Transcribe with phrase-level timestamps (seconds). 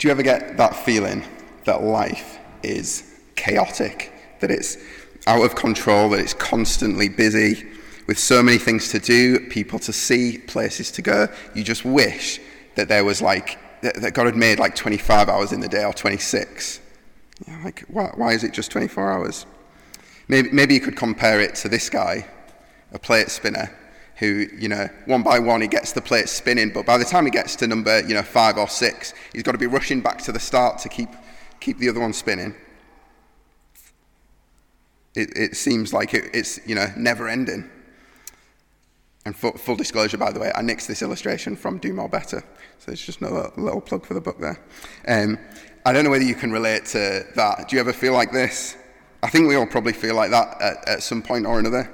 [0.00, 1.22] Do you ever get that feeling
[1.66, 4.10] that life is chaotic,
[4.40, 4.78] that it's
[5.26, 7.66] out of control, that it's constantly busy
[8.06, 11.28] with so many things to do, people to see, places to go?
[11.54, 12.40] You just wish
[12.76, 15.92] that there was like, that God had made like 25 hours in the day or
[15.92, 16.80] 26.
[17.46, 19.44] You're like, why, why is it just 24 hours?
[20.28, 22.26] Maybe, maybe you could compare it to this guy,
[22.92, 23.70] a plate spinner,
[24.20, 27.24] who, you know, one by one he gets the plate spinning, but by the time
[27.24, 30.18] he gets to number, you know, five or six, he's got to be rushing back
[30.18, 31.08] to the start to keep,
[31.58, 32.54] keep the other one spinning.
[35.16, 37.68] It, it seems like it, it's, you know, never ending.
[39.24, 42.44] And for, full disclosure, by the way, I nixed this illustration from Do More Better.
[42.78, 44.60] So it's just another little plug for the book there.
[45.08, 45.38] Um,
[45.86, 47.68] I don't know whether you can relate to that.
[47.68, 48.76] Do you ever feel like this?
[49.22, 51.90] I think we all probably feel like that at, at some point or another.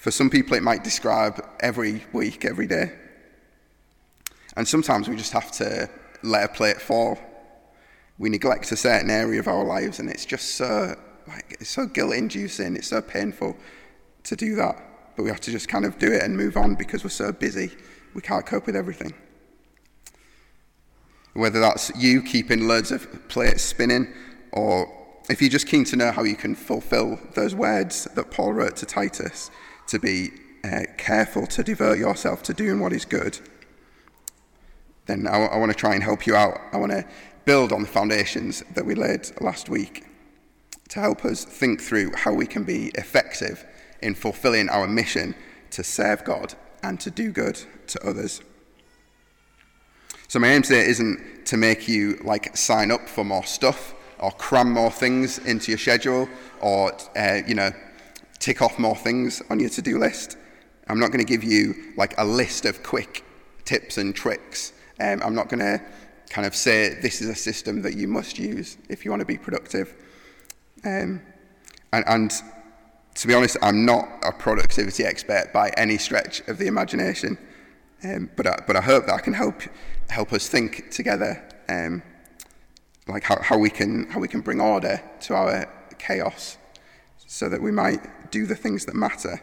[0.00, 2.90] For some people, it might describe every week, every day.
[4.56, 5.90] And sometimes we just have to
[6.22, 7.18] let a plate fall.
[8.16, 10.96] We neglect a certain area of our lives, and it's just so
[11.28, 12.76] like it's so guilt-inducing.
[12.76, 13.58] It's so painful
[14.22, 14.82] to do that,
[15.16, 17.30] but we have to just kind of do it and move on because we're so
[17.30, 17.70] busy.
[18.14, 19.12] We can't cope with everything.
[21.34, 24.14] Whether that's you keeping loads of plates spinning,
[24.52, 24.90] or
[25.28, 28.76] if you're just keen to know how you can fulfill those words that Paul wrote
[28.76, 29.50] to Titus,
[29.90, 30.30] to be
[30.64, 33.38] uh, careful to devote yourself to doing what is good,
[35.06, 36.58] then I, I want to try and help you out.
[36.72, 37.04] I want to
[37.44, 40.04] build on the foundations that we laid last week
[40.90, 43.64] to help us think through how we can be effective
[44.02, 45.34] in fulfilling our mission
[45.70, 48.40] to serve God and to do good to others.
[50.28, 54.30] So my aim today isn't to make you like sign up for more stuff or
[54.32, 56.28] cram more things into your schedule
[56.60, 57.72] or uh, you know
[58.40, 60.36] tick off more things on your to-do list.
[60.88, 63.24] I'm not going to give you like a list of quick
[63.64, 64.72] tips and tricks.
[64.98, 65.80] Um, I'm not going to
[66.30, 69.26] kind of say this is a system that you must use if you want to
[69.26, 69.94] be productive.
[70.84, 71.22] Um,
[71.92, 72.32] and, and
[73.14, 77.38] to be honest, I'm not a productivity expert by any stretch of the imagination.
[78.02, 79.62] Um, but, I, but I hope that I can help
[80.08, 82.02] help us think together, um,
[83.06, 85.66] like how, how, we can, how we can bring order to our
[85.98, 86.58] chaos
[87.26, 88.00] so that we might
[88.30, 89.40] do the things that matter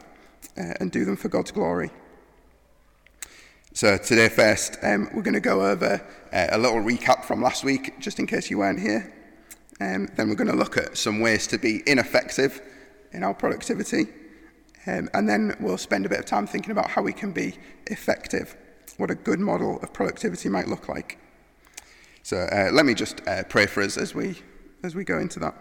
[0.58, 1.92] uh, and do them for God's glory.
[3.74, 6.02] So, today, first, um, we're going to go over
[6.34, 9.14] uh, a little recap from last week, just in case you weren't here.
[9.80, 12.62] Um, then, we're going to look at some ways to be ineffective
[13.12, 14.08] in our productivity.
[14.88, 17.56] Um, and then, we'll spend a bit of time thinking about how we can be
[17.86, 18.56] effective
[18.98, 21.19] what a good model of productivity might look like.
[22.24, 24.40] So uh, let me just uh, pray for us as we,
[24.84, 25.56] as we go into that.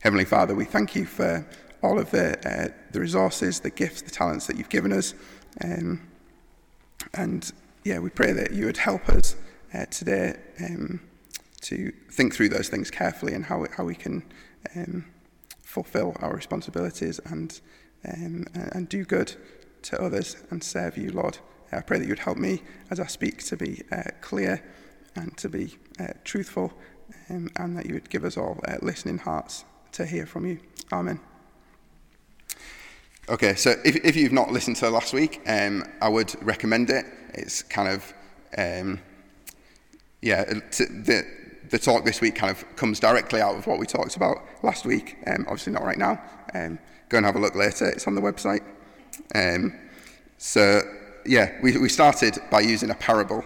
[0.00, 1.44] Heavenly Father, we thank you for
[1.82, 5.12] all of the, uh, the resources, the gifts, the talents that you've given us.
[5.60, 6.08] Um,
[7.14, 7.50] and
[7.82, 9.34] yeah, we pray that you would help us
[9.74, 11.00] uh, today um,
[11.62, 14.22] to think through those things carefully and how, how we can
[14.76, 15.04] um,
[15.62, 17.60] fulfill our responsibilities and,
[18.06, 19.34] um, and do good
[19.82, 21.38] to others and serve you, Lord.
[21.72, 24.62] I pray that you'd help me as I speak to be uh, clear
[25.16, 26.72] and to be uh, truthful,
[27.28, 30.58] um, and that you would give us all uh, listening hearts to hear from you.
[30.92, 31.20] Amen.
[33.28, 37.04] Okay, so if, if you've not listened to last week, um, I would recommend it.
[37.34, 38.14] It's kind of,
[38.56, 39.00] um,
[40.22, 41.26] yeah, the,
[41.68, 44.86] the talk this week kind of comes directly out of what we talked about last
[44.86, 45.18] week.
[45.26, 46.20] Um, obviously, not right now.
[46.54, 46.78] Um,
[47.10, 47.86] go and have a look later.
[47.90, 48.62] It's on the website.
[49.34, 49.74] Um,
[50.38, 50.80] so,
[51.26, 53.44] yeah, we, we started by using a parable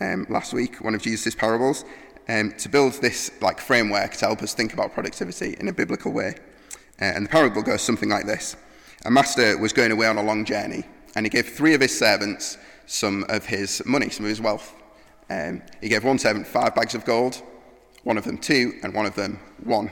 [0.00, 1.84] um, last week, one of Jesus' parables,
[2.28, 6.12] um, to build this like framework to help us think about productivity in a biblical
[6.12, 6.34] way.
[7.00, 8.56] Uh, and the parable goes something like this
[9.04, 10.84] A master was going away on a long journey,
[11.14, 14.74] and he gave three of his servants some of his money, some of his wealth.
[15.30, 17.42] Um, he gave one servant five bags of gold,
[18.04, 19.90] one of them two, and one of them one.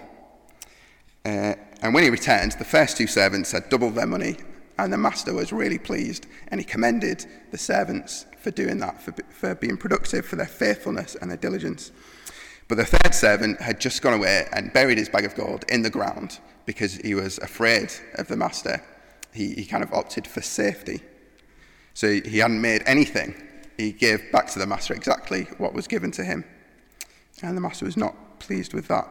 [1.25, 4.37] Uh, and when he returned, the first two servants had doubled their money
[4.85, 9.15] and the master was really pleased, and he commended the servants for doing that, for,
[9.29, 11.93] for being productive, for their faithfulness and their diligence.
[12.71, 15.83] But the third servant had just gone away and buried his bag of gold in
[15.83, 18.81] the ground because he was afraid of the master.
[19.35, 21.03] He, he kind of opted for safety.
[21.95, 23.35] So he hadn't made anything.
[23.77, 26.45] He gave back to the master exactly what was given to him.
[27.43, 29.09] And the master was not pleased with that.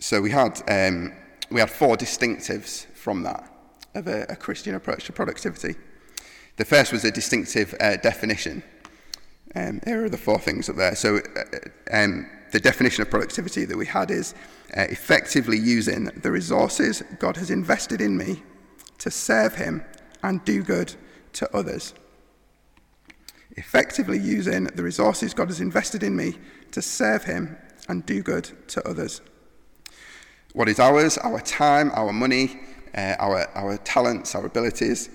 [0.00, 1.12] So we had um,
[1.52, 3.48] we had four distinctives from that
[3.94, 5.76] of a, a Christian approach to productivity.
[6.56, 8.64] The first was a distinctive uh, definition.
[9.54, 10.94] Um, here are the four things up there.
[10.94, 11.58] So, uh,
[11.92, 14.34] um, the definition of productivity that we had is
[14.76, 18.42] uh, effectively using the resources God has invested in me
[18.98, 19.84] to serve Him
[20.22, 20.94] and do good
[21.34, 21.94] to others.
[23.56, 26.38] effectively using the resources God has invested in me
[26.70, 27.56] to serve Him
[27.88, 29.20] and do good to others.
[30.54, 32.60] What is ours, our time, our money,
[32.94, 35.10] uh, our, our talents, our abilities,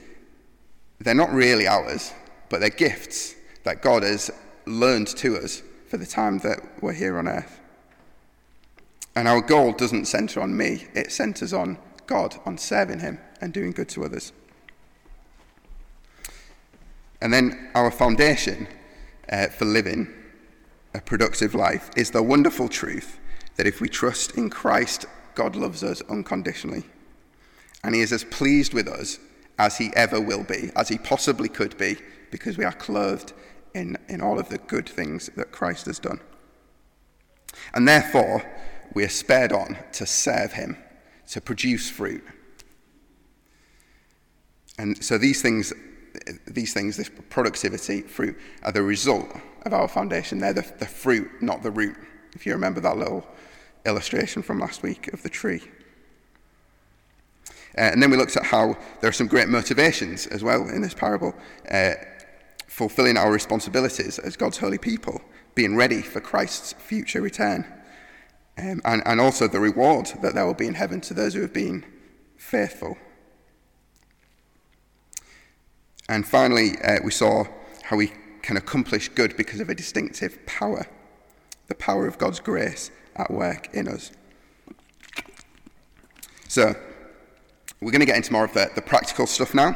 [1.00, 2.14] they're not really ours,
[2.50, 3.36] but they're gifts
[3.68, 4.32] that God has
[4.66, 7.60] learned to us for the time that we're here on earth.
[9.14, 13.52] And our goal doesn't center on me, it centers on God, on serving Him and
[13.52, 14.32] doing good to others.
[17.20, 18.70] And then our foundation
[19.30, 20.14] uh, for living
[20.94, 23.20] a productive life is the wonderful truth
[23.58, 26.84] that if we trust in Christ, God loves us unconditionally.
[27.84, 29.20] And He is as pleased with us
[29.60, 31.98] as He ever will be, as He possibly could be,
[32.32, 33.34] because we are clothed
[33.78, 36.20] in, in all of the good things that Christ has done.
[37.74, 38.44] And therefore,
[38.94, 40.78] we are spared on to serve Him,
[41.30, 42.24] to produce fruit.
[44.78, 45.74] And so these things
[46.48, 49.28] these things, this productivity, fruit, are the result
[49.66, 50.40] of our foundation.
[50.40, 51.96] They're the, the fruit, not the root.
[52.34, 53.26] If you remember that little
[53.86, 55.62] illustration from last week of the tree.
[57.78, 60.82] Uh, and then we looked at how there are some great motivations as well in
[60.82, 61.34] this parable.
[61.70, 61.94] Uh,
[62.68, 65.22] fulfilling our responsibilities as God's holy people,
[65.56, 67.66] being ready for Christ's future return,
[68.58, 71.42] um, and, and also the reward that there will be in heaven to those who
[71.42, 71.86] have been
[72.38, 72.98] faithful.
[76.10, 77.46] And finally, uh, we saw
[77.84, 80.88] how we can accomplish good because of a distinctive power
[81.68, 84.12] the power of God's grace at work in us.
[86.48, 86.74] So,
[87.82, 89.70] we're going to get into more of the, the practical stuff now.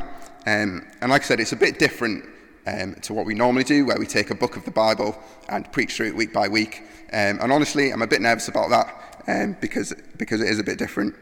[0.48, 2.26] Um, and like I said, it's a bit different
[2.72, 5.18] um, to what we normally do, where we take a book of the Bible
[5.50, 6.84] and preach through it week by week.
[7.12, 10.64] Um, and honestly, I'm a bit nervous about that um, because, because it is a
[10.64, 11.16] bit different.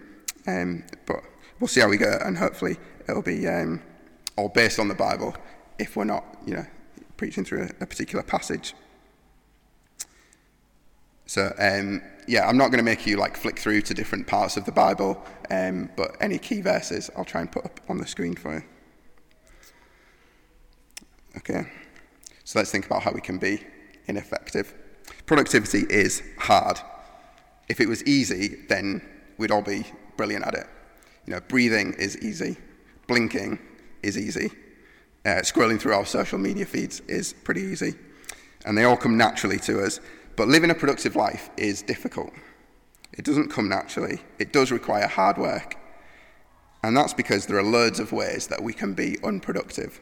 [0.48, 1.24] Um, but
[1.60, 3.82] we'll see how we go, and hopefully it'll be um,
[4.38, 5.36] or based on the Bible
[5.78, 6.66] if we're not, you know,
[7.18, 8.74] preaching through a, a particular passage.
[11.26, 14.58] So, um, yeah, I'm not going to make you like flick through to different parts
[14.58, 18.36] of the Bible, but any key verses I'll try and put up on the screen
[18.36, 18.64] for you.
[21.38, 21.72] Okay,
[22.44, 23.64] so let's think about how we can be
[24.08, 24.74] ineffective.
[25.26, 26.80] Productivity is hard.
[27.68, 29.02] If it was easy, then
[29.38, 29.86] we'd all be
[30.18, 30.68] brilliant at it.
[31.26, 32.58] You know, breathing is easy,
[33.08, 33.60] blinking
[34.02, 34.52] is easy.
[35.26, 37.94] Uh, scrolling through our social media feeds is pretty easy.
[38.66, 40.00] And they all come naturally to us.
[40.36, 42.34] But living a productive life is difficult.
[43.14, 45.76] It doesn't come naturally, it does require hard work.
[46.82, 50.00] And that's because there are loads of ways that we can be unproductive.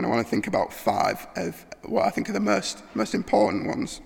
[0.00, 3.14] And I want to think about five of what I think are the most, most
[3.14, 4.00] important ones.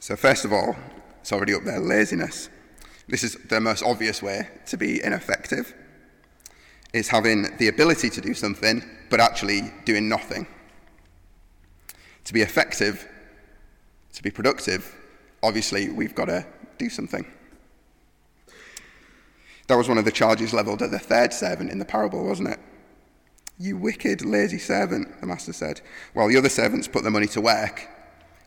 [0.00, 0.76] So, first of all,
[1.22, 2.50] it's already up there laziness.
[3.08, 5.72] This is the most obvious way to be ineffective.
[6.92, 10.46] Is having the ability to do something, but actually doing nothing.
[12.24, 13.08] To be effective,
[14.12, 14.94] to be productive,
[15.42, 16.44] obviously we've got to
[16.76, 17.24] do something.
[19.68, 22.50] That was one of the charges levelled at the third servant in the parable, wasn't
[22.50, 22.58] it?
[23.58, 25.80] You wicked, lazy servant, the master said.
[26.14, 27.88] While the other servants put the money to work,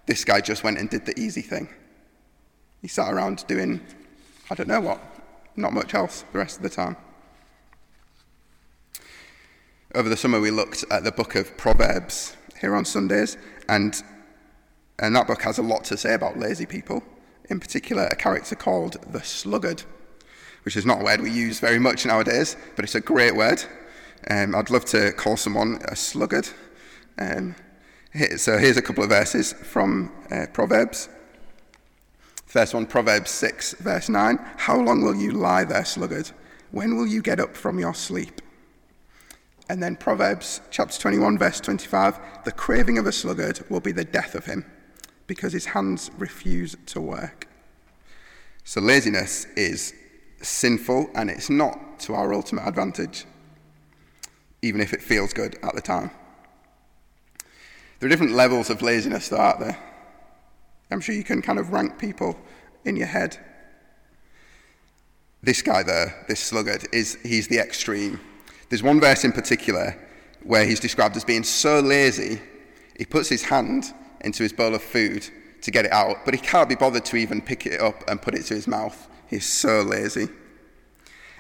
[0.06, 1.70] this guy just went and did the easy thing.
[2.82, 3.82] He sat around doing
[4.50, 5.02] I don't know what.
[5.56, 6.98] Not much else the rest of the time.
[9.96, 13.38] Over the summer, we looked at the book of Proverbs here on Sundays,
[13.70, 14.02] and,
[15.00, 17.02] and that book has a lot to say about lazy people.
[17.50, 19.84] In particular, a character called the sluggard,
[20.64, 23.64] which is not a word we use very much nowadays, but it's a great word.
[24.30, 26.50] Um, I'd love to call someone a sluggard.
[27.20, 27.56] Um,
[28.38, 31.10] so here's a couple of verses from uh, Proverbs.
[32.48, 34.40] First one, Proverbs 6, verse 9.
[34.58, 36.32] How long will you lie there, sluggard?
[36.72, 38.42] When will you get up from your sleep?
[39.70, 42.46] And then Proverbs chapter 21, verse 25.
[42.46, 44.66] The craving of a sluggard will be the death of him,
[45.28, 47.48] because his hands refuse to work.
[48.64, 49.94] So laziness is
[50.42, 53.26] sinful and it's not to our ultimate advantage,
[54.66, 56.10] even if it feels good at the time.
[58.00, 59.78] There are different levels of laziness, though, aren't there?
[60.90, 62.36] I'm sure you can kind of rank people
[62.84, 63.38] in your head.
[65.44, 68.20] This guy there, this sluggard, is he's the extreme.
[68.70, 69.96] There's one verse in particular
[70.44, 72.42] where he's described as being so lazy,
[72.98, 75.28] he puts his hand into his bowl of food
[75.62, 78.22] to get it out, but he can't be bothered to even pick it up and
[78.22, 79.08] put it to his mouth.
[79.28, 80.28] He's so lazy.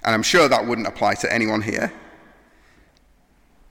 [0.03, 1.91] And I'm sure that wouldn't apply to anyone here.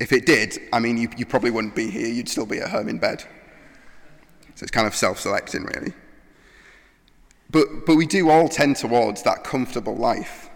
[0.00, 2.70] If it did, I mean, you, you probably wouldn't be here, you'd still be at
[2.70, 3.24] home in bed.
[4.54, 5.92] So it's kind of self selecting, really.
[7.50, 10.50] But, but we do all tend towards that comfortable life.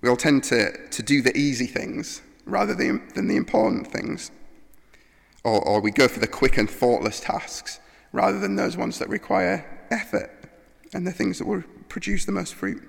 [0.00, 4.30] We all tend to, to do the easy things rather than the important things.
[5.44, 7.80] Or, or we go for the quick and thoughtless tasks
[8.12, 10.30] rather than those ones that require effort
[10.92, 12.82] and the things that will produce the most fruit.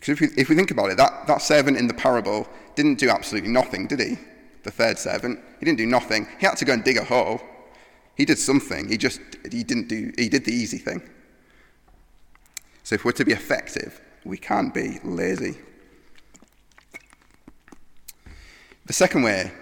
[0.00, 2.98] Because if we, if we think about it, that, that servant in the parable didn't
[2.98, 4.16] do absolutely nothing, did he?
[4.62, 5.38] The third servant.
[5.58, 6.26] He didn't do nothing.
[6.38, 7.40] He had to go and dig a hole.
[8.14, 8.88] He did something.
[8.88, 11.02] He just he didn't do he did the easy thing.
[12.82, 15.58] So if we're to be effective, we can't be lazy.
[18.86, 19.52] The second way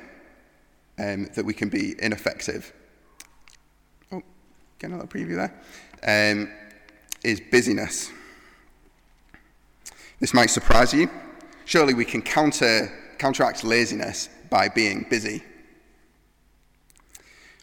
[0.99, 2.73] um, that we can be ineffective,
[4.13, 4.23] oh,
[4.79, 6.51] get another preview there, um,
[7.23, 8.11] is busyness.
[10.21, 11.11] This might surprise you.
[11.65, 15.43] Surely we can counter, counteract laziness by being busy.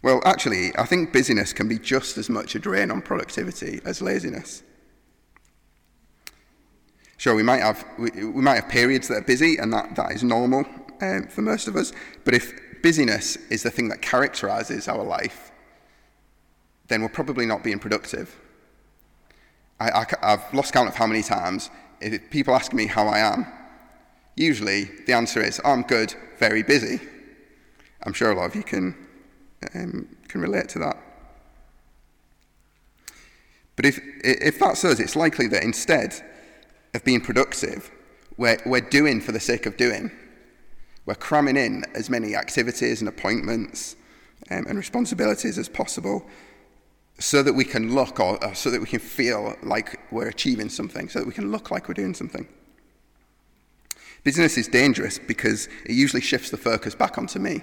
[0.03, 4.01] Well, actually, I think busyness can be just as much a drain on productivity as
[4.01, 4.61] laziness.
[7.17, 10.11] Sure, we might have, we, we might have periods that are busy, and that, that
[10.11, 10.65] is normal
[11.01, 11.91] um, for most of us.
[12.23, 15.51] But if busyness is the thing that characterizes our life,
[16.87, 18.39] then we're probably not being productive.
[19.79, 21.69] I, have lost count of how many times
[22.01, 23.45] if people ask me how I am,
[24.35, 26.99] usually the answer is, oh, I'm good, very busy.
[28.03, 28.95] I'm sure a lot of you can,
[29.73, 30.97] um, can relate to that.
[33.75, 36.13] But if, if that's us, it's likely that instead
[36.93, 37.91] of being productive,
[38.37, 40.11] we're, we're doing for the sake of doing.
[41.05, 43.95] We're cramming in as many activities and appointments
[44.49, 46.25] um, and responsibilities as possible
[47.19, 50.69] so that we can look or, or so that we can feel like we're achieving
[50.69, 52.47] something, so that we can look like we're doing something.
[54.23, 57.61] Business is dangerous because it usually shifts the focus back onto me.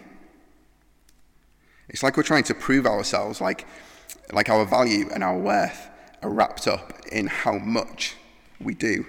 [1.88, 3.66] It's like we're trying to prove ourselves, like,
[4.32, 5.90] like our value and our worth
[6.22, 8.14] are wrapped up in how much
[8.60, 9.04] we do.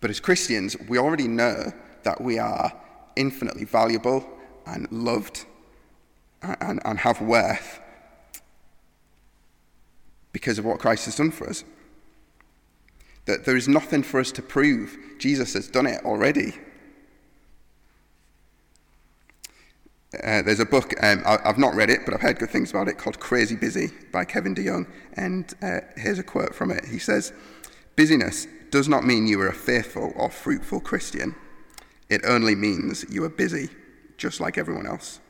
[0.00, 1.72] But as Christians, we already know
[2.04, 2.72] that we are
[3.16, 4.24] infinitely valuable
[4.66, 5.44] and loved
[6.42, 7.80] and, and have worth
[10.34, 11.64] because of what Christ has done for us.
[13.24, 14.98] That there is nothing for us to prove.
[15.18, 16.52] Jesus has done it already.
[20.22, 22.70] Uh, there's a book, um, I, have not read it, but I've heard good things
[22.70, 24.86] about it, called Crazy Busy by Kevin DeYoung.
[25.14, 26.84] And uh, here's a quote from it.
[26.84, 27.32] He says,
[27.96, 31.34] Busyness does not mean you are a faithful or fruitful Christian.
[32.08, 33.70] It only means you are busy,
[34.18, 35.20] just like everyone else.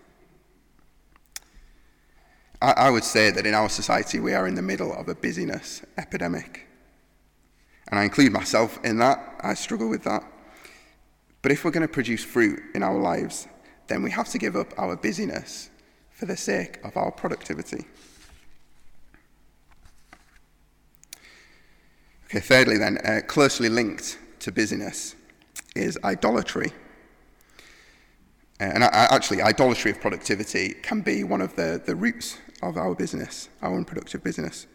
[2.64, 5.14] I, I would say that in our society we are in the middle of a
[5.14, 6.66] busyness epidemic.
[7.88, 9.18] And I include myself in that.
[9.40, 10.24] I struggle with that.
[11.42, 13.46] But if we're going to produce fruit in our lives,
[13.88, 15.68] then we have to give up our busyness
[16.10, 17.84] for the sake of our productivity.
[22.24, 25.14] Okay, thirdly, then, uh, closely linked to busyness
[25.76, 26.72] is idolatry.
[28.58, 32.94] Uh, and actually, idolatry of productivity can be one of the, the roots of our
[32.94, 34.66] business, our unproductive business.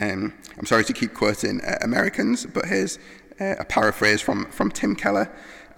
[0.00, 2.98] Um, I'm sorry to keep quoting uh, Americans, but here's
[3.40, 5.30] uh, a paraphrase from, from Tim Keller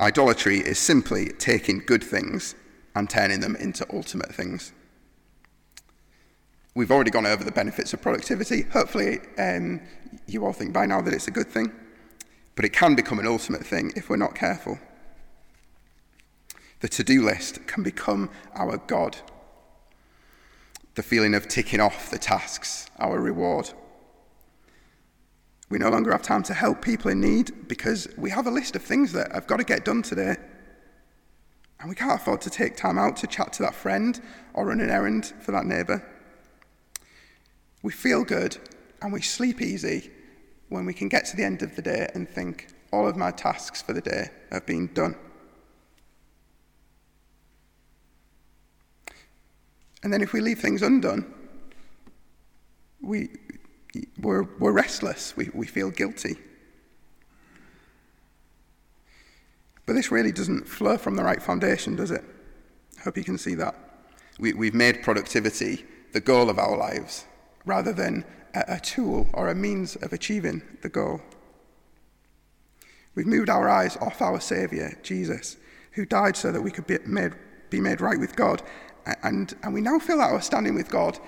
[0.03, 2.55] Idolatry is simply taking good things
[2.95, 4.73] and turning them into ultimate things.
[6.75, 8.63] We've already gone over the benefits of productivity.
[8.63, 9.81] Hopefully, um,
[10.27, 11.71] you all think by now that it's a good thing,
[12.57, 14.79] but it can become an ultimate thing if we're not careful.
[16.81, 19.19] The to do list can become our God
[20.95, 23.71] the feeling of ticking off the tasks, our reward.
[25.71, 28.77] We no longer have time to help people in need because we have a list
[28.77, 30.37] of things that I've got to get done today.
[31.81, 34.21] And we can't afford to take time out to chat to that friend
[34.53, 36.07] or run an errand for that neighbour.
[37.83, 38.59] We feel good
[39.01, 40.11] and we sleep easy
[40.69, 43.31] when we can get to the end of the day and think, all of my
[43.31, 45.17] tasks for the day have been done.
[50.03, 51.33] And then if we leave things undone,
[53.01, 53.31] we,
[54.19, 56.37] we're, we're restless, we, we feel guilty.
[59.87, 62.25] But this really doesn't flow from the right foundation, does it?
[62.99, 63.75] I hope you can see that.
[64.39, 67.27] We, we've made productivity the goal of our lives
[67.65, 71.21] rather than a, a tool or a means of achieving the goal.
[73.15, 75.57] We've moved our eyes off our Saviour, Jesus,
[75.93, 77.33] who died so that we could be made,
[77.69, 78.63] be made right with God,
[79.23, 81.19] and, and we now feel that our standing with God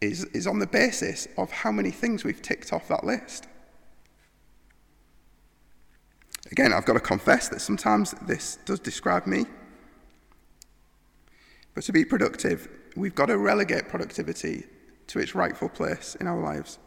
[0.00, 3.46] is, is on the basis of how many things we've ticked off that list.
[6.50, 9.46] Again, I've got to confess that sometimes this does describe me.
[11.74, 14.64] But to be productive, we've got to relegate productivity
[15.08, 16.78] to its rightful place in our lives.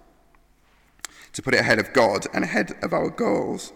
[1.34, 3.74] To put it ahead of God and ahead of our goals.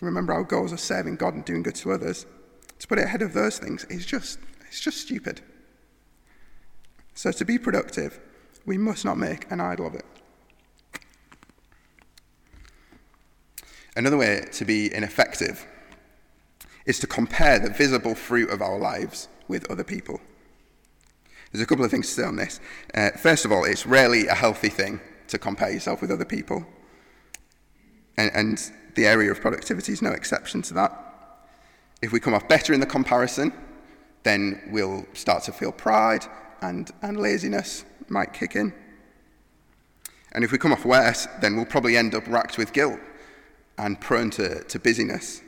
[0.00, 2.26] Remember, our goals are serving God and doing good to others.
[2.78, 4.38] To put it ahead of those things is just,
[4.70, 5.40] it's just stupid.
[7.14, 8.20] So, to be productive,
[8.64, 10.06] we must not make an idol of it.
[13.96, 15.66] Another way to be ineffective
[16.86, 20.20] is to compare the visible fruit of our lives with other people.
[21.50, 22.60] There's a couple of things to say on this.
[22.94, 26.64] Uh, first of all, it's rarely a healthy thing to compare yourself with other people.
[28.16, 31.06] And, and the area of productivity is no exception to that.
[32.02, 33.52] If we come off better in the comparison,
[34.22, 36.26] then we'll start to feel pride
[36.60, 38.72] and, and laziness might kick in.
[40.32, 43.00] And if we come off worse, then we'll probably end up racked with guilt
[43.78, 45.42] and prone to, to busyness.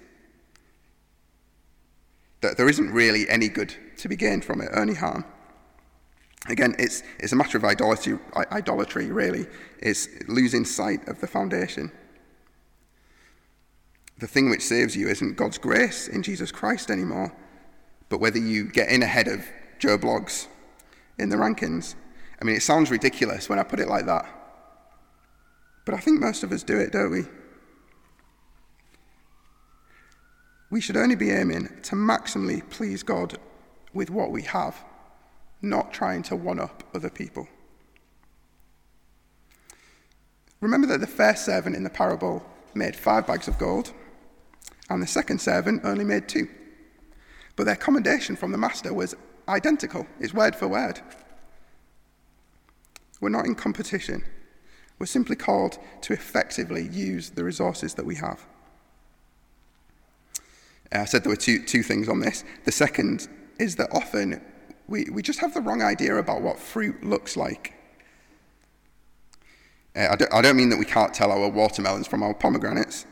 [2.40, 5.24] That there isn't really any good to be gained from it, only harm.
[6.48, 8.18] Again, it's, it's a matter of idolatry,
[8.50, 9.46] idolatry, really.
[9.78, 11.92] It's losing sight of the foundation.
[14.18, 17.32] The thing which saves you isn't God's grace in Jesus Christ anymore,
[18.12, 19.42] but whether you get in ahead of
[19.78, 20.46] Joe Bloggs
[21.18, 21.94] in the rankings.
[22.38, 24.26] I mean, it sounds ridiculous when I put it like that.
[25.86, 27.24] But I think most of us do it, don't we?
[30.70, 33.38] We should only be aiming to maximally please God
[33.94, 34.84] with what we have,
[35.62, 37.48] not trying to one up other people.
[40.60, 43.90] Remember that the first servant in the parable made five bags of gold,
[44.90, 46.46] and the second servant only made two.
[47.56, 49.14] But their commendation from the master was
[49.48, 51.00] identical, it's word for word.
[53.20, 54.24] We're not in competition.
[54.98, 58.44] We're simply called to effectively use the resources that we have.
[60.94, 62.44] Uh, I said there were two, two things on this.
[62.64, 63.28] The second
[63.58, 64.40] is that often
[64.88, 67.74] we, we just have the wrong idea about what fruit looks like.
[69.94, 73.06] Uh, I, don't, I don't mean that we can't tell our watermelons from our pomegranates,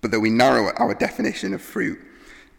[0.00, 1.98] but that we narrow our definition of fruit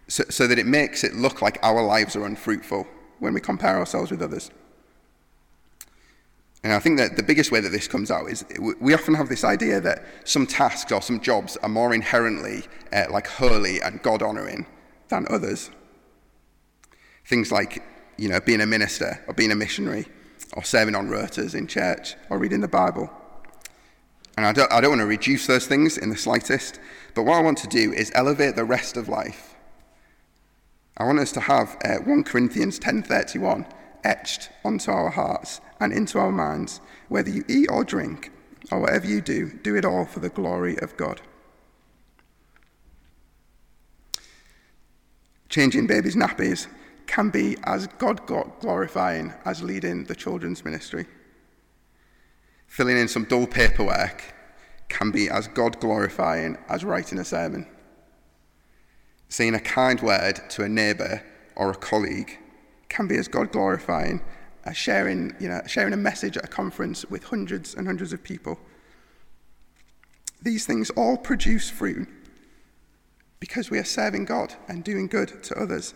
[0.07, 2.87] so, so that it makes it look like our lives are unfruitful
[3.19, 4.51] when we compare ourselves with others.
[6.63, 8.45] And I think that the biggest way that this comes out is
[8.79, 12.63] we often have this idea that some tasks or some jobs are more inherently
[12.93, 14.65] uh, like holy and God honoring
[15.09, 15.69] than others.
[17.25, 17.83] Things like,
[18.17, 20.07] you know, being a minister or being a missionary
[20.53, 23.11] or serving on rotas in church or reading the Bible.
[24.37, 26.79] And I don't, I don't want to reduce those things in the slightest,
[27.13, 29.52] but what I want to do is elevate the rest of life.
[30.97, 33.65] I want us to have uh, 1 Corinthians 10:31
[34.03, 36.81] etched onto our hearts and into our minds.
[37.09, 38.31] Whether you eat or drink,
[38.71, 41.21] or whatever you do, do it all for the glory of God.
[45.49, 46.67] Changing babies' nappies
[47.05, 48.25] can be as God
[48.59, 51.05] glorifying as leading the children's ministry.
[52.65, 54.33] Filling in some dull paperwork
[54.89, 57.67] can be as God glorifying as writing a sermon.
[59.33, 61.23] Saying a kind word to a neighbour
[61.55, 62.37] or a colleague
[62.87, 64.21] can be as God glorifying
[64.63, 68.23] as sharing, you know, sharing a message at a conference with hundreds and hundreds of
[68.23, 68.59] people.
[70.43, 72.07] These things all produce fruit
[73.39, 75.95] because we are serving God and doing good to others.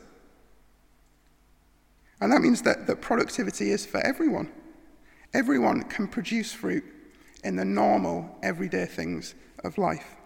[2.19, 4.51] And that means that, that productivity is for everyone.
[5.35, 6.85] Everyone can produce fruit
[7.43, 10.16] in the normal, everyday things of life.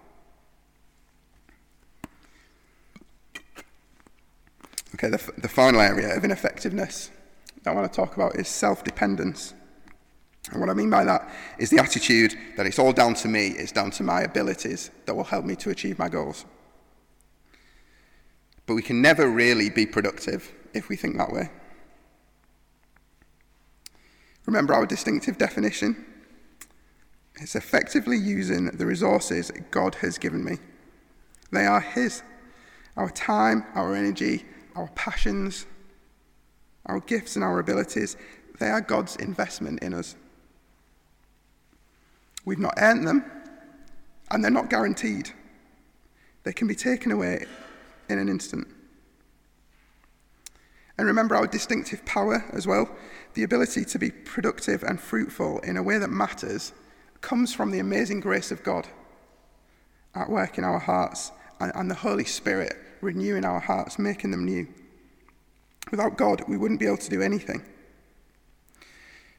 [5.03, 7.09] Okay, the, the final area of ineffectiveness
[7.63, 9.55] that I want to talk about is self dependence.
[10.51, 13.47] And what I mean by that is the attitude that it's all down to me,
[13.47, 16.45] it's down to my abilities that will help me to achieve my goals.
[18.67, 21.49] But we can never really be productive if we think that way.
[24.45, 26.05] Remember our distinctive definition?
[27.37, 30.59] It's effectively using the resources God has given me.
[31.51, 32.21] They are His.
[32.97, 35.65] Our time, our energy, our passions,
[36.85, 38.17] our gifts and our abilities,
[38.59, 40.15] they are God's investment in us.
[42.45, 43.25] We've not earned them,
[44.29, 45.31] and they're not guaranteed.
[46.43, 47.45] They can be taken away
[48.09, 48.67] in an instant.
[50.97, 52.89] And remember our distinctive power as well.
[53.33, 56.73] The ability to be productive and fruitful in a way that matters
[57.21, 58.87] comes from the amazing grace of God
[60.13, 64.45] at work in our hearts and, and the Holy Spirit renewing our hearts, making them
[64.45, 64.67] new.
[65.89, 67.63] Without God, we wouldn't be able to do anything.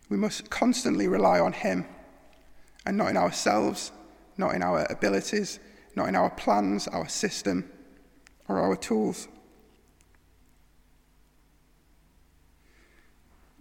[0.08, 1.86] We must constantly rely on Him
[2.84, 3.92] and not in ourselves,
[4.36, 5.58] not in our abilities,
[5.94, 7.70] not in our plans, our system,
[8.48, 9.28] or our tools.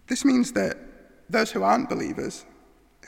[0.08, 0.76] This means that
[1.30, 2.44] those who aren't believers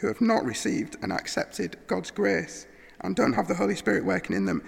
[0.01, 2.67] who have not received and accepted God's grace
[3.01, 4.63] and don't have the Holy Spirit working in them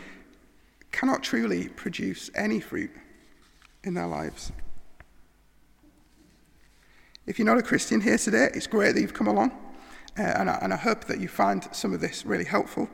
[0.96, 2.90] cannot truly produce any fruit
[3.84, 4.50] in their lives.
[7.26, 9.50] If you're not a Christian here today, it's great that you've come along,
[10.18, 12.88] uh, and, I, and, I, hope that you find some of this really helpful.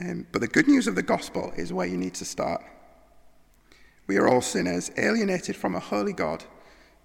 [0.00, 2.62] Um, but the good news of the gospel is where you need to start.
[4.06, 6.44] We are all sinners, alienated from a holy God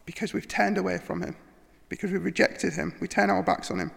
[0.06, 1.36] because we've turned away from him,
[1.90, 2.94] because we've rejected him.
[3.02, 3.92] We turn our backs on him.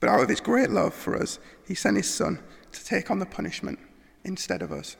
[0.00, 2.38] But out of his great love for us, he sent his son
[2.72, 3.78] to take on the punishment
[4.24, 4.96] instead of us.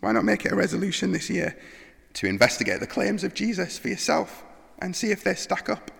[0.00, 1.56] Why not make it a resolution this year
[2.14, 4.44] to investigate the claims of Jesus for yourself
[4.80, 5.90] and see if they stack up?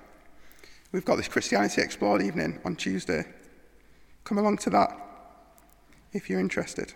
[0.92, 3.24] We've got this Christianity Explored evening on Tuesday.
[4.24, 4.90] Come along to that
[6.12, 6.92] if you're interested.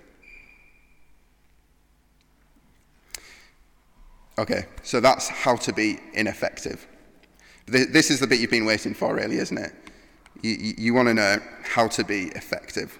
[4.38, 6.86] Okay, so that's how to be ineffective.
[7.66, 9.72] This is the bit you've been waiting for, really, isn't it?
[10.42, 12.98] You, you, want to know how to be effective.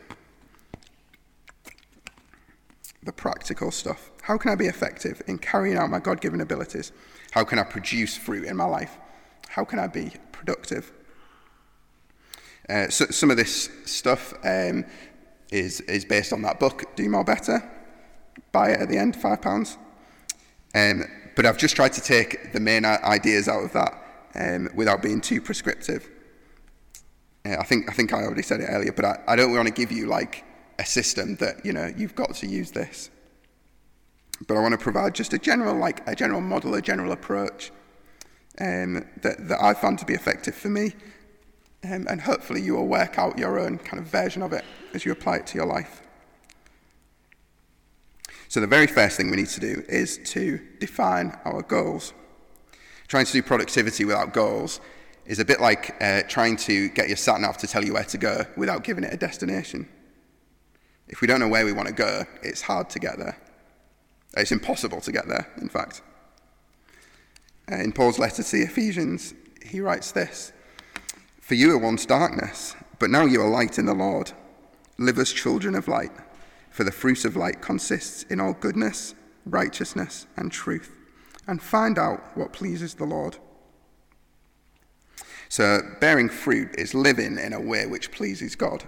[3.05, 4.11] The practical stuff.
[4.23, 6.91] How can I be effective in carrying out my God given abilities?
[7.31, 8.97] How can I produce fruit in my life?
[9.49, 10.93] How can I be productive?
[12.69, 14.85] Uh, so, some of this stuff um,
[15.51, 17.63] is, is based on that book, Do More Better.
[18.53, 19.77] Buy it at the end, £5.
[20.75, 21.05] Um,
[21.37, 23.95] but I've just tried to take the main ideas out of that
[24.35, 26.09] um, without being too prescriptive.
[27.45, 29.75] I think I think I already said it earlier, but I, I don't want to
[29.75, 30.45] give you like
[30.79, 33.11] a system that you know you've got to use this.
[34.47, 37.71] But I want to provide just a general like a general model, a general approach
[38.61, 40.95] um, that that I found to be effective for me,
[41.85, 45.05] um, and hopefully you will work out your own kind of version of it as
[45.05, 46.03] you apply it to your life.
[48.49, 52.15] So the very first thing we need to do is to define our goals.
[53.07, 54.81] Trying to do productivity without goals
[55.29, 58.03] is a bit like uh, trying to get your sat nav to tell you where
[58.03, 59.89] to go without giving it a destination.
[61.07, 63.39] If we don't know where we want to go, it's hard to get there.
[64.37, 66.03] It's impossible to get there, in fact.
[67.71, 70.53] Uh, in Paul's letter to the Ephesians, he writes this
[71.41, 74.33] For you were once darkness, but now you are light in the Lord.
[74.99, 76.11] Live as children of light,
[76.71, 79.15] for the fruit of light consists in all goodness,
[79.47, 80.99] righteousness, and truth
[81.49, 83.39] and find out what pleases the Lord.
[85.49, 88.87] So, bearing fruit is living in a way which pleases God.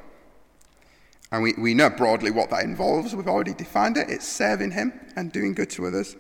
[1.33, 3.15] And we, we know broadly what that involves.
[3.15, 6.17] We've already defined it it's serving Him and doing good to others.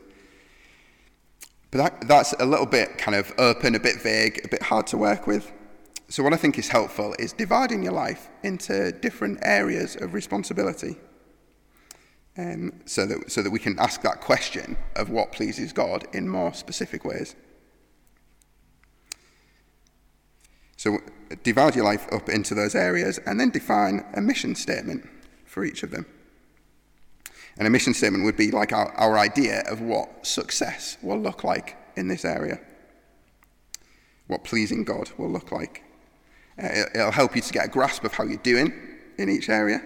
[1.70, 4.86] But that, that's a little bit kind of open, a bit vague, a bit hard
[4.88, 5.52] to work with.
[6.08, 10.96] So, what I think is helpful is dividing your life into different areas of responsibility
[12.38, 16.28] um, so, that, so that we can ask that question of what pleases God in
[16.28, 17.36] more specific ways.
[20.80, 20.98] So,
[21.42, 25.06] divide your life up into those areas and then define a mission statement
[25.44, 26.06] for each of them.
[27.58, 31.44] And a mission statement would be like our, our idea of what success will look
[31.44, 32.60] like in this area,
[34.26, 35.84] what pleasing God will look like.
[36.58, 38.72] Uh, it'll help you to get a grasp of how you're doing
[39.18, 39.82] in each area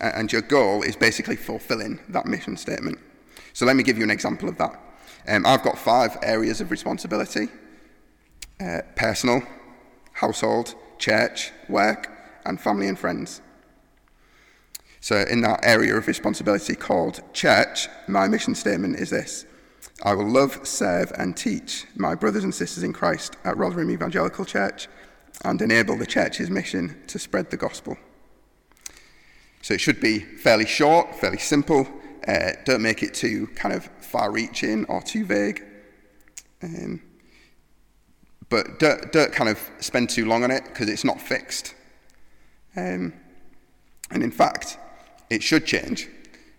[0.00, 2.98] and your goal is basically fulfilling that mission statement.
[3.52, 4.80] So let me give you an example of that.
[5.28, 7.48] Um, I've got five areas of responsibility
[8.58, 9.42] uh, personal,
[10.12, 12.10] household, church, work,
[12.44, 13.40] and family and friends.
[15.00, 19.46] So, in that area of responsibility called church, my mission statement is this
[20.04, 24.44] I will love, serve, and teach my brothers and sisters in Christ at Rotherham Evangelical
[24.44, 24.88] Church
[25.44, 27.96] and enable the church's mission to spread the gospel.
[29.62, 31.86] So it should be fairly short, fairly simple.
[32.26, 35.64] Uh, don't make it too kind of far reaching or too vague.
[36.62, 37.00] Um,
[38.52, 41.74] but don't, kind of spend too long on it because it's not fixed.
[42.76, 43.14] Um,
[44.10, 44.76] and in fact,
[45.30, 46.08] it should change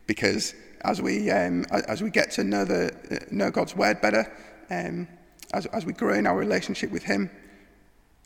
[0.08, 4.26] because as we, um, as we get to know, the, uh, know God's word better,
[4.72, 5.08] um,
[5.54, 7.30] as, as we grow in our relationship with Him,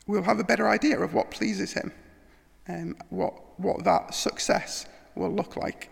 [0.06, 1.92] we'll have a better idea of what pleases Him
[2.68, 5.90] um, what, what that success will look like.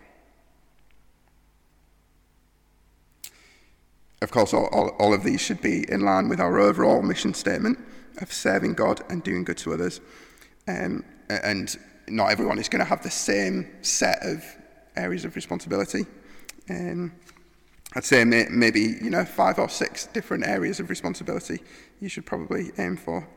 [4.21, 7.33] Of course, all, all, all, of these should be in line with our overall mission
[7.33, 7.77] statement
[8.19, 10.01] of serving God and doing good to others.
[10.67, 11.77] Um, and
[12.07, 14.43] not everyone is going to have the same set of
[14.95, 16.05] areas of responsibility.
[16.69, 17.13] Um,
[17.93, 21.61] I'd say may, maybe you know five or six different areas of responsibility
[21.99, 23.27] you should probably aim for.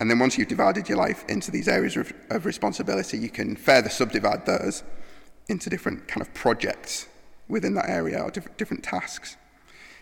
[0.00, 3.54] And then once you've divided your life into these areas of, of responsibility, you can
[3.54, 4.82] further subdivide those
[5.48, 7.06] into different kind of projects
[7.52, 9.36] within that area or different, tasks.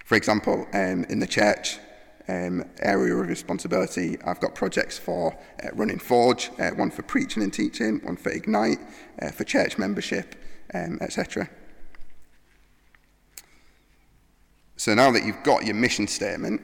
[0.06, 1.78] For example, um, in the church,
[2.28, 7.42] um, area of responsibility, I've got projects for uh, running Forge, uh, one for preaching
[7.42, 8.78] and teaching, one for Ignite,
[9.20, 10.36] uh, for church membership,
[10.72, 11.50] um, etc.
[14.76, 16.62] So now that you've got your mission statement,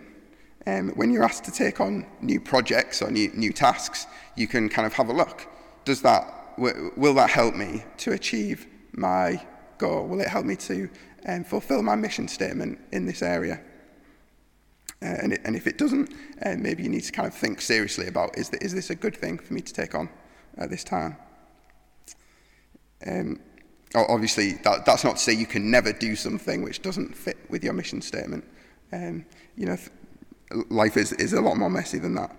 [0.68, 4.68] um, when you're asked to take on new projects or new, new tasks, you can
[4.68, 5.46] kind of have a look.
[5.84, 9.40] Does that, will that help me to achieve my
[9.78, 10.06] goal?
[10.06, 10.88] Will it help me to
[11.26, 13.60] um, fulfill my mission statement in this area?
[15.02, 16.12] Uh, and, it, and if it doesn't,
[16.44, 19.16] uh, maybe you need to kind of think seriously about is, is this a good
[19.16, 20.08] thing for me to take on
[20.56, 21.16] at this time?
[23.06, 23.40] Um,
[23.94, 27.62] obviously, that, that's not to say you can never do something which doesn't fit with
[27.62, 28.44] your mission statement.
[28.92, 29.76] Um, you know,
[30.70, 32.34] life is, is a lot more messy than that.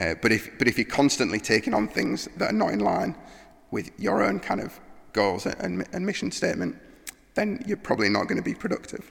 [0.00, 3.16] Uh, but, if, but if you're constantly taking on things that are not in line
[3.70, 4.80] with your own kind of
[5.12, 6.76] goals and, and mission statement,
[7.34, 9.10] then you're probably not going to be productive.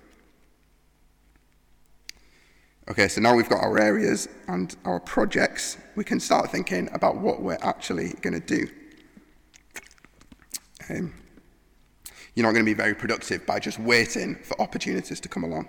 [2.89, 7.17] Okay, so now we've got our areas and our projects, we can start thinking about
[7.17, 8.67] what we're actually going to do.
[10.89, 11.13] Um,
[12.35, 15.67] you're not going to be very productive by just waiting for opportunities to come along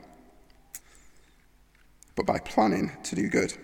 [2.15, 3.55] but by planning to do good.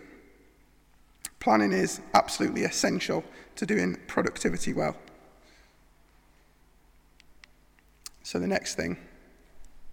[1.40, 3.24] Planning is absolutely essential
[3.56, 4.96] to doing productivity well.
[8.28, 8.98] So, the next thing,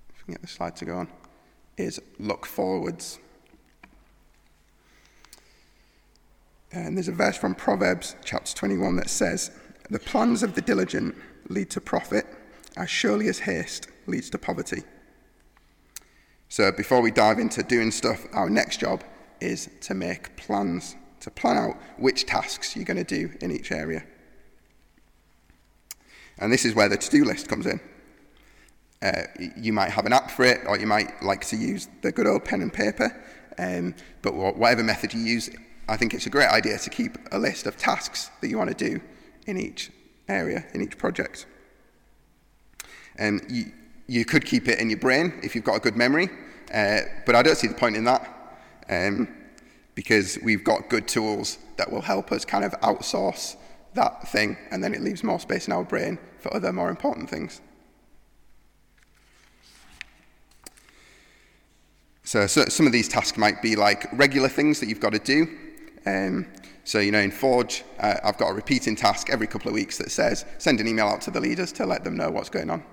[0.10, 1.08] if we can get the slide to go on,
[1.78, 3.17] is look forwards.
[6.74, 9.52] And there's a verse from Proverbs chapter 21 that says,
[9.89, 11.15] The plans of the diligent
[11.48, 12.26] lead to profit,
[12.76, 14.84] as surely as haste leads to poverty.
[16.50, 19.02] So before we dive into doing stuff, our next job
[19.39, 23.71] is to make plans, to plan out which tasks you're going to do in each
[23.71, 24.04] area.
[26.38, 27.80] And this is where the to do list comes in.
[29.01, 29.23] Uh,
[29.58, 32.27] you might have an app for it, or you might like to use the good
[32.27, 33.23] old pen and paper.
[33.58, 35.49] Um, but whatever method you use,
[35.88, 38.75] I think it's a great idea to keep a list of tasks that you want
[38.75, 39.01] to do
[39.45, 39.91] in each
[40.27, 41.45] area, in each project.
[43.19, 43.71] Um, you,
[44.08, 46.29] you could keep it in your brain if you've got a good memory,
[46.73, 48.29] uh, but I don't see the point in that
[48.89, 49.27] um,
[49.93, 53.55] because we've got good tools that will help us kind of outsource
[53.93, 57.29] that thing, and then it leaves more space in our brain for other more important
[57.29, 57.62] things.
[62.25, 65.19] So, so some of these tasks might be like regular things that you've got to
[65.19, 65.47] do.
[66.07, 66.47] Um,
[66.83, 69.99] so, you know, in Forge, uh, I've got a repeating task every couple of weeks
[69.99, 72.71] that says send an email out to the leaders to let them know what's going
[72.71, 72.83] on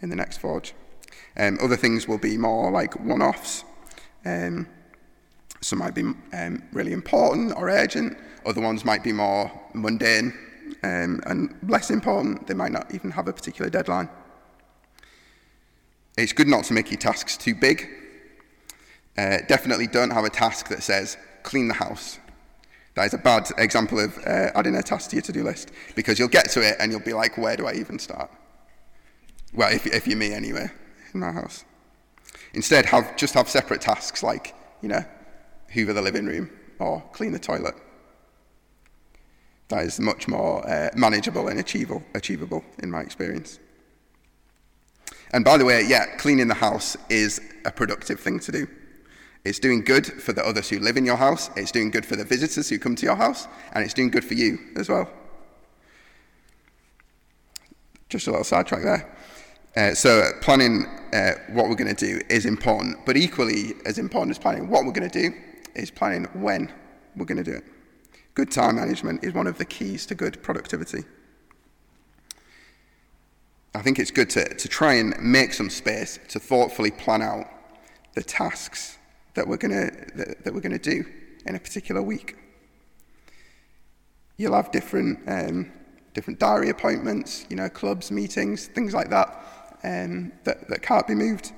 [0.00, 0.74] in the next forge.
[1.36, 3.64] Um, other things will be more like one offs.
[4.24, 4.66] Um,
[5.60, 10.36] some might be um, really important or urgent, other ones might be more mundane
[10.82, 12.48] um, and less important.
[12.48, 14.08] They might not even have a particular deadline.
[16.18, 18.01] It's good not to make your tasks too big.
[19.16, 22.18] Uh, definitely don't have a task that says clean the house.
[22.94, 25.70] That is a bad example of uh, adding a task to your to do list
[25.94, 28.30] because you'll get to it and you'll be like, where do I even start?
[29.54, 30.70] Well, if, if you're me anyway,
[31.14, 31.64] in my house.
[32.54, 35.04] Instead, have, just have separate tasks like, you know,
[35.68, 37.74] hoover the living room or clean the toilet.
[39.68, 43.58] That is much more uh, manageable and achievable, achievable in my experience.
[45.32, 48.66] And by the way, yeah, cleaning the house is a productive thing to do.
[49.44, 52.14] It's doing good for the others who live in your house, it's doing good for
[52.14, 55.10] the visitors who come to your house, and it's doing good for you as well.
[58.08, 59.16] Just a little sidetrack there.
[59.74, 64.30] Uh, so planning uh, what we're going to do is important, but equally as important
[64.30, 65.34] as planning what we're going to do
[65.74, 66.70] is planning when
[67.16, 67.64] we're going to do it.
[68.34, 71.04] Good time management is one of the keys to good productivity.
[73.74, 77.46] I think it's good to, to try and make some space to thoughtfully plan out
[78.14, 78.98] the tasks
[79.34, 81.04] that we're going to that, we're going to do
[81.46, 82.36] in a particular week.
[84.36, 85.72] You'll have different um,
[86.14, 91.14] different diary appointments, you know, clubs, meetings, things like that um, that, that can't be
[91.14, 91.52] moved.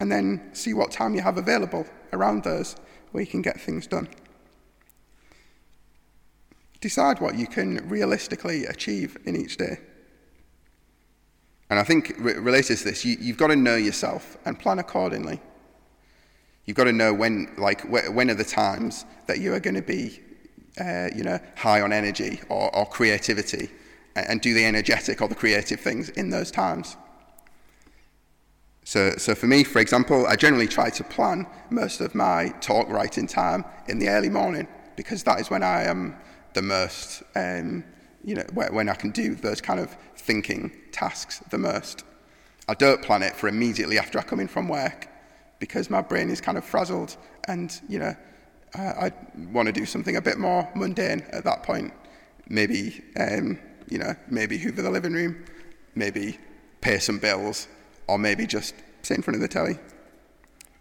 [0.00, 2.76] And then see what time you have available around those
[3.12, 4.08] where you can get things done.
[6.80, 9.78] Decide what you can realistically achieve in each day.
[11.70, 14.78] And I think re- related to this, you, you've got to know yourself and plan
[14.78, 15.40] accordingly.
[16.64, 19.74] You've got to know when, like, wh- when are the times that you are going
[19.74, 20.20] to be,
[20.80, 23.70] uh, you know, high on energy or, or creativity
[24.14, 26.96] and do the energetic or the creative things in those times.
[28.84, 32.88] So, so for me, for example, I generally try to plan most of my talk
[32.88, 36.16] writing time in the early morning because that is when I am
[36.54, 37.84] the most, um,
[38.24, 42.04] you know, when I can do those kind of thinking tasks the most.
[42.68, 45.08] I don't plan it for immediately after I come in from work
[45.62, 48.16] because my brain is kind of frazzled and, you know,
[48.76, 49.12] uh, I
[49.52, 51.94] want to do something a bit more mundane at that point.
[52.48, 55.44] Maybe, um, you know, maybe hoover the living room,
[55.94, 56.36] maybe
[56.80, 57.68] pay some bills,
[58.08, 59.78] or maybe just sit in front of the telly.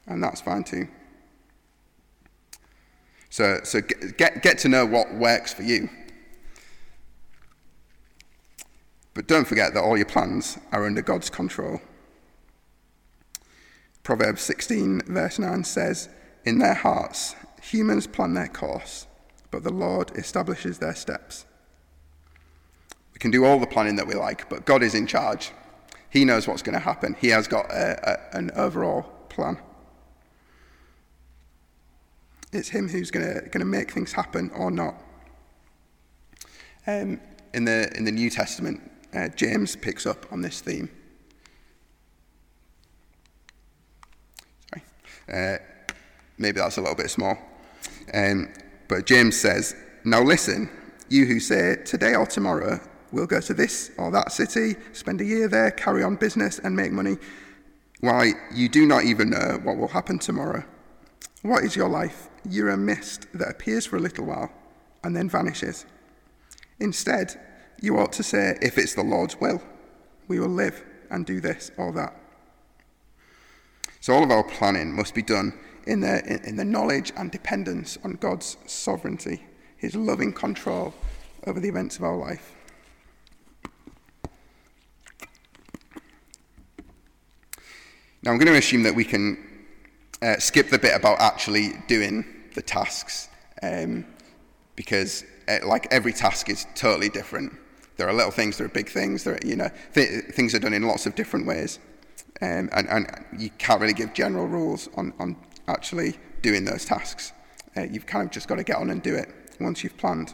[0.08, 0.88] And that's fine too.
[3.30, 5.90] So, so get, get to know what works for you.
[9.14, 11.80] But don't forget that all your plans are under God's control.
[14.04, 16.10] Proverbs 16, verse 9 says,
[16.44, 19.08] In their hearts, humans plan their course,
[19.52, 21.46] but the Lord establishes their steps.
[23.14, 25.52] We can do all the planning that we like, but God is in charge.
[26.10, 27.16] He knows what's going to happen.
[27.20, 29.60] He has got a, a, an overall plan.
[32.52, 34.96] It's Him who's going to, make things happen or not.
[36.88, 37.22] Um,
[37.54, 38.82] in, the, in the New Testament,
[39.14, 40.90] uh, James picks up on this theme.
[45.32, 45.58] Uh,
[46.38, 47.38] maybe that's a little bit small.
[48.14, 48.52] Um,
[48.88, 50.70] but James says, Now listen,
[51.10, 52.80] you who say, Today or tomorrow
[53.12, 56.76] we'll go to this or that city, spend a year there, carry on business, and
[56.76, 57.18] make money.
[58.02, 60.64] Why, you do not even know what will happen tomorrow.
[61.44, 62.30] What is your life?
[62.50, 64.52] You're a mist that appears for a little while
[65.04, 65.86] and then vanishes.
[66.80, 67.40] Instead,
[67.82, 69.62] you ought to say, If it's the Lord's will,
[70.28, 72.21] we will live and do this or that.
[74.02, 75.54] So all of our planning must be done
[75.86, 79.46] in the, in the knowledge and dependence on God's sovereignty,
[79.78, 80.96] his loving control
[81.46, 82.56] over the events of our life.
[88.24, 89.38] Now, I'm going to assume that we can
[90.24, 93.30] uh, skip the bit about actually doing the tasks
[93.62, 94.06] um,
[94.76, 97.54] because, uh, like, every task is totally different.
[97.98, 100.60] There are little things, there are big things, there are, you know, th- things are
[100.60, 101.78] done in lots of different ways.
[102.42, 105.36] Um, and, and you can't really give general rules on, on
[105.68, 107.34] actually doing those tasks.
[107.78, 110.34] Uh, you've kind of just got to get on and do it once you've planned.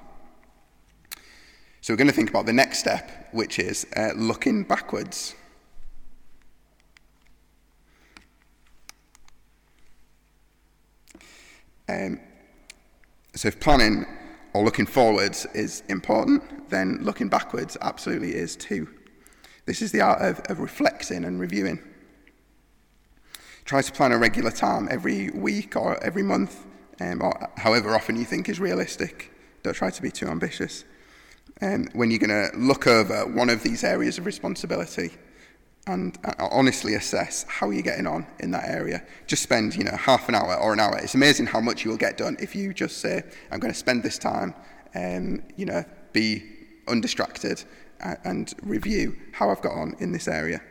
[1.81, 5.35] So we're going to think about the next step, which is uh, looking backwards.
[11.89, 12.19] Um,
[13.35, 14.05] so if planning
[14.53, 18.87] or looking forwards is important, then looking backwards absolutely is too.
[19.65, 21.79] This is the art of, of reflecting and reviewing.
[23.67, 26.65] Try to plan a regular time every week or every month,
[27.01, 29.29] um, or however often you think is realistic.
[29.61, 30.85] Don't try to be too ambitious.
[31.61, 35.11] Um, when you're going to look over one of these areas of responsibility
[35.85, 39.03] and uh, honestly assess how you're getting on in that area.
[39.25, 40.97] Just spend, you know, half an hour or an hour.
[40.99, 43.77] It's amazing how much you will get done if you just say, I'm going to
[43.77, 44.55] spend this time,
[44.95, 46.41] um, you know, be
[46.87, 47.65] undistracted
[47.99, 50.61] and review how I've got on in this area.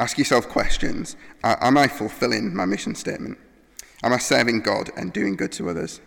[0.00, 3.38] Ask yourself questions Am I fulfilling my mission statement?
[4.02, 6.00] Am I serving God and doing good to others?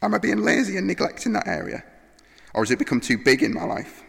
[0.00, 1.84] Am I being lazy and neglecting that area?
[2.54, 4.02] Or has it become too big in my life?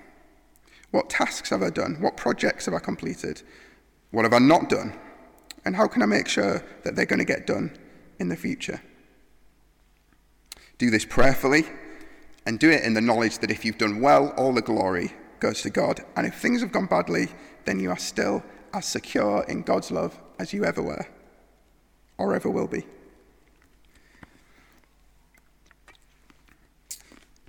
[0.91, 1.97] What tasks have I done?
[1.99, 3.41] What projects have I completed?
[4.11, 4.97] What have I not done?
[5.65, 7.77] And how can I make sure that they're going to get done
[8.19, 8.81] in the future?
[10.77, 11.65] Do this prayerfully
[12.45, 15.61] and do it in the knowledge that if you've done well, all the glory goes
[15.63, 16.05] to God.
[16.15, 17.27] And if things have gone badly,
[17.65, 18.43] then you are still
[18.73, 21.07] as secure in God's love as you ever were
[22.17, 22.85] or ever will be.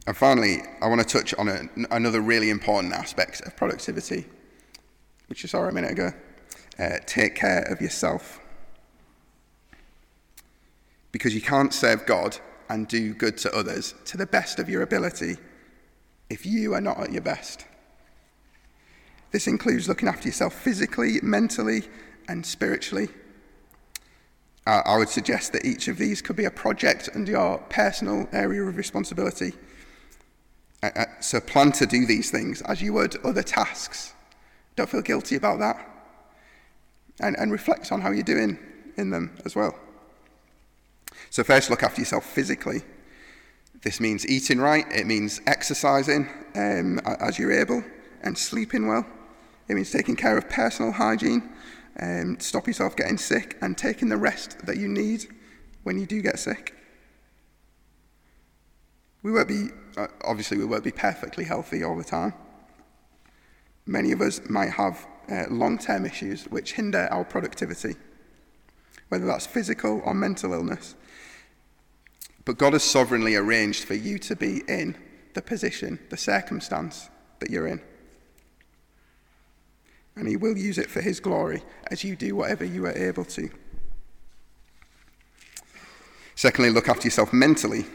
[0.06, 4.26] And finally, I want to touch on a, another really important aspect of productivity,
[5.26, 6.12] which you saw a minute ago.
[6.78, 8.40] Uh, take care of yourself.
[11.12, 12.38] Because you can't serve God
[12.70, 15.36] and do good to others to the best of your ability
[16.30, 17.66] if you are not at your best.
[19.30, 21.82] This includes looking after yourself physically, mentally,
[22.28, 23.08] and spiritually.
[24.66, 28.28] Uh, I would suggest that each of these could be a project under your personal
[28.32, 29.54] area of responsibility.
[30.82, 34.12] Uh, uh, so plan to do these things as you would other tasks.
[34.76, 35.84] Don't feel guilty about that.
[37.20, 38.58] And, and reflect on how you're doing
[38.96, 39.78] in them as well.
[41.30, 42.82] So, first, look after yourself physically.
[43.82, 47.82] This means eating right, it means exercising um, as you're able,
[48.22, 49.06] and sleeping well.
[49.68, 51.50] It means taking care of personal hygiene,
[52.00, 55.26] um, stop yourself getting sick, and taking the rest that you need
[55.82, 56.74] when you do get sick.
[59.22, 62.32] We won't be, uh, obviously, we won't be perfectly healthy all the time.
[63.84, 67.96] Many of us might have uh, long term issues which hinder our productivity,
[69.08, 70.94] whether that's physical or mental illness.
[72.44, 74.96] But God has sovereignly arranged for you to be in
[75.34, 77.10] the position, the circumstance
[77.40, 77.82] that you're in
[80.18, 83.24] and he will use it for his glory as you do whatever you are able
[83.24, 83.48] to.
[86.34, 87.86] Secondly, look after yourself mentally.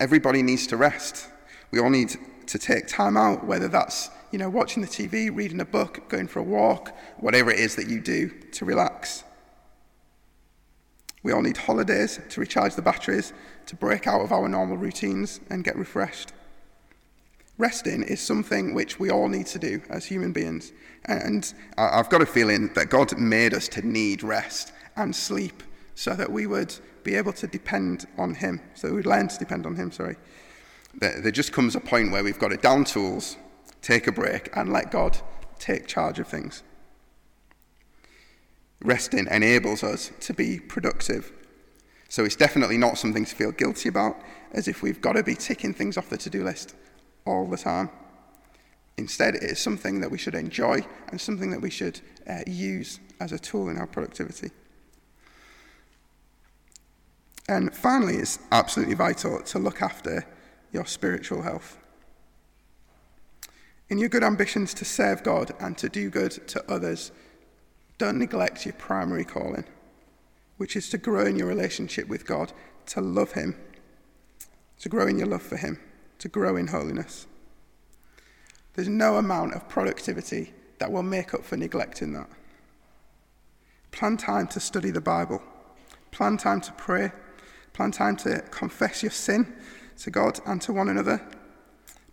[0.00, 1.28] Everybody needs to rest.
[1.70, 2.16] We all need
[2.46, 6.26] to take time out, whether that's you know, watching the TV, reading a book, going
[6.26, 9.24] for a walk, whatever it is that you do to relax.
[11.22, 13.32] We all need holidays to recharge the batteries,
[13.66, 16.32] to break out of our normal routines and get refreshed.
[17.58, 20.72] Resting is something which we all need to do as human beings.
[21.04, 25.62] And I've got a feeling that God made us to need rest and sleep
[25.94, 26.74] so that we would
[27.04, 30.16] be able to depend on Him, so we'd learn to depend on Him, sorry.
[30.94, 33.36] There just comes a point where we've got to down tools,
[33.80, 35.18] take a break, and let God
[35.58, 36.62] take charge of things.
[38.82, 41.32] Resting enables us to be productive.
[42.08, 44.16] So it's definitely not something to feel guilty about,
[44.52, 46.74] as if we've got to be ticking things off the to do list
[47.24, 47.90] all the time.
[48.96, 53.00] Instead, it is something that we should enjoy and something that we should uh, use
[53.20, 54.50] as a tool in our productivity.
[57.48, 60.26] And finally, it's absolutely vital to look after
[60.72, 61.78] your spiritual health.
[63.88, 67.12] In your good ambitions to serve God and to do good to others,
[67.98, 69.64] don't neglect your primary calling,
[70.56, 72.52] which is to grow in your relationship with God,
[72.86, 73.56] to love Him,
[74.80, 75.78] to grow in your love for Him,
[76.22, 77.26] to grow in holiness.
[78.74, 82.28] There's no amount of productivity that will make up for neglecting that.
[83.92, 85.42] Plan time to study the Bible,
[86.10, 87.12] plan time to pray,
[87.74, 89.54] plan time to confess your sin
[89.98, 91.22] to God and to one another,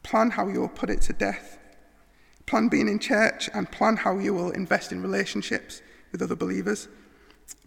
[0.03, 1.59] plan how you will put it to death
[2.49, 6.87] Plan being in church and plan how you will invest in relationships with other believers.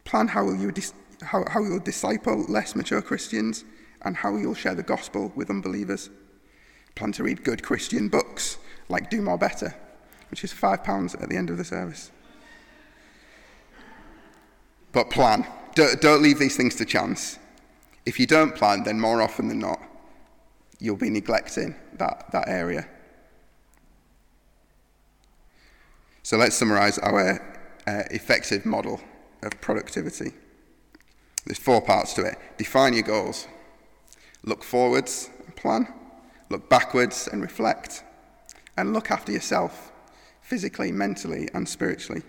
[0.03, 3.64] Plan how you, dis- how, how you'll disciple less mature Christians
[4.01, 6.11] and how you'll share the gospel with unbelievers.
[6.95, 9.74] Plan to read good Christian books like Do More Better,
[10.30, 12.11] which is £5 at the end of the service.
[14.93, 15.47] But plan.
[15.74, 17.38] Don't, don't leave these things to chance.
[18.05, 19.80] If you don't plan, then more often than not,
[20.78, 22.86] you'll be neglecting that, that area.
[26.22, 27.40] So let's summarize our
[27.86, 29.01] uh, effective model
[29.43, 30.32] of productivity.
[31.47, 32.38] There's four parts to it.
[32.59, 33.49] Define your goals.
[34.45, 35.88] Look forwards and plan.
[36.53, 38.05] Look backwards and reflect.
[38.77, 39.91] And look after yourself,
[40.43, 42.23] physically, mentally, and spiritually.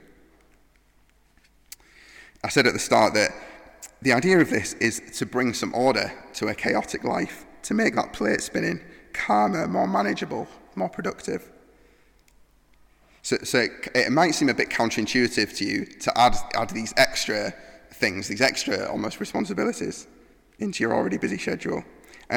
[2.42, 3.32] I said at the start that
[4.02, 7.96] the idea of this is to bring some order to a chaotic life, to make
[7.96, 8.80] that plate spinning
[9.12, 11.52] calmer, more manageable, more productive.
[13.24, 16.94] So, so it, it, might seem a bit counterintuitive to you to add, add these
[16.96, 17.54] extra
[17.92, 20.08] things, these extra almost responsibilities
[20.60, 21.84] into your already busy schedule.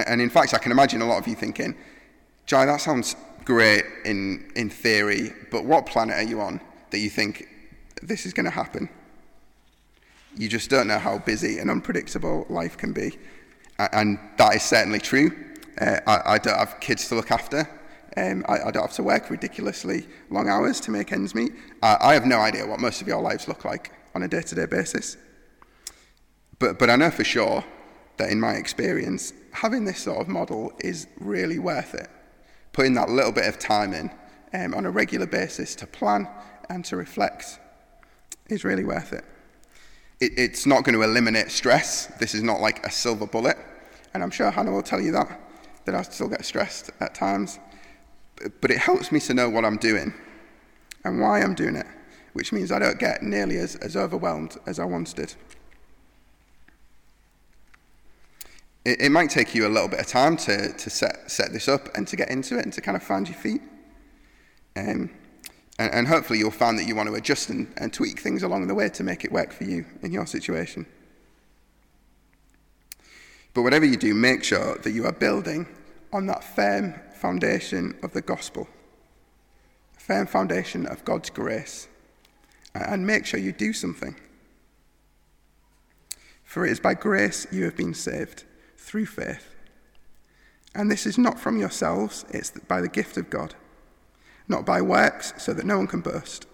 [0.04, 1.74] And, in fact, I can imagine a lot of you thinking,
[2.44, 7.08] Ji, that sounds great in, in theory, but what planet are you on that you
[7.08, 7.48] think
[8.02, 8.90] this is going to happen?
[10.36, 13.16] You just don't know how busy and unpredictable life can be.
[13.78, 15.30] And that is certainly true.
[15.80, 17.68] Uh, I, I don't have kids to look after.
[18.18, 21.52] Um, I, I, don't have to work ridiculously long hours to make ends meet.
[21.82, 24.40] Uh, I have no idea what most of your lives look like on a day
[24.40, 25.18] to day basis.
[26.58, 27.62] But, but I know for sure
[28.16, 32.08] that in my experience, having this sort of model is really worth it.
[32.72, 34.10] Putting that little bit of time in
[34.52, 36.28] um, on a regular basis to plan
[36.68, 37.58] and to reflect
[38.48, 39.24] is really worth it.
[40.20, 40.32] it.
[40.36, 42.06] It's not going to eliminate stress.
[42.18, 43.56] This is not like a silver bullet.
[44.14, 45.40] And I'm sure Hannah will tell you that,
[45.84, 47.58] that I still get stressed at times
[48.60, 50.12] but it helps me to know what I'm doing
[51.04, 51.86] and why I'm doing it,
[52.32, 55.34] which means I don't get nearly as, as overwhelmed as I once did.
[58.86, 61.66] It, it might take you a little bit of time to, to set, set this
[61.66, 63.60] up and to get into it and to kind of find your feet.
[64.76, 65.10] Um,
[65.80, 68.68] and, and hopefully you'll find that you want to adjust and, and tweak things along
[68.68, 70.86] the way to make it work for you in your situation.
[73.54, 75.66] But whatever you do, make sure that you are building
[76.12, 78.68] on that firm foundation of the gospel,
[79.96, 81.88] a firm foundation of God's grace,
[82.72, 84.14] and make sure you do something.
[86.44, 88.44] For it is by grace you have been saved,
[88.86, 89.52] through faith.
[90.72, 93.56] And this is not from yourselves, it's by the gift of God,
[94.46, 96.46] not by works, so that no one can boast.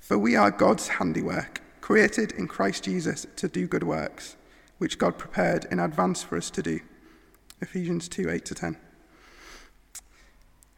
[0.00, 4.36] For we are God's handiwork, created in Christ Jesus to do good works,
[4.78, 6.80] which God prepared in advance for us to do.
[7.60, 8.76] Ephesians 2 8 to 10.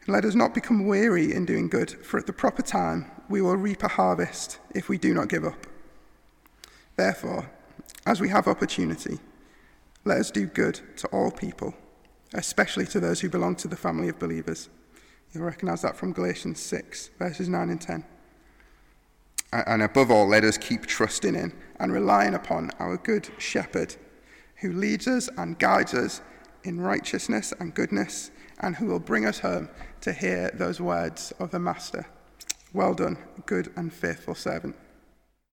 [0.07, 3.57] Let us not become weary in doing good, for at the proper time we will
[3.57, 5.67] reap a harvest if we do not give up.
[6.95, 7.51] Therefore,
[8.07, 9.19] as we have opportunity,
[10.05, 11.73] let us do good to all people,
[12.33, 14.69] especially to those who belong to the family of believers.
[15.33, 18.05] You'll recognize that from Galatians 6, verses 9 and 10.
[19.51, 23.95] And above all, let us keep trusting in and relying upon our good shepherd,
[24.57, 26.21] who leads us and guides us
[26.63, 29.69] in righteousness and goodness, and who will bring us home
[30.01, 32.05] to hear those words of the Master.
[32.73, 34.75] Well done, good and faithful servant.